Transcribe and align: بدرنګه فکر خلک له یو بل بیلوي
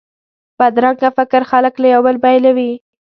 بدرنګه 0.57 1.09
فکر 1.17 1.41
خلک 1.51 1.73
له 1.81 1.87
یو 1.93 2.01
بل 2.05 2.15
بیلوي 2.23 2.71